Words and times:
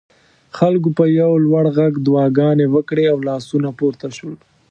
خلکو 0.57 0.89
په 0.97 1.05
یو 1.19 1.31
لوړ 1.45 1.65
غږ 1.77 1.93
دعاګانې 2.07 2.65
وکړې 2.75 3.05
او 3.13 3.17
لاسونه 3.29 3.69
پورته 3.79 4.07
شول. 4.17 4.35